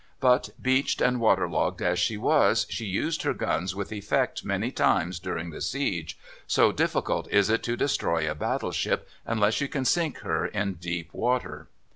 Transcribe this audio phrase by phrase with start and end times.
[0.19, 4.71] But, beached and water logged as she was, she used her guns with effect many
[4.71, 9.85] times during the siege, so difficult is it to destroy a battleship unless you can
[9.85, 11.67] sink her in deep water.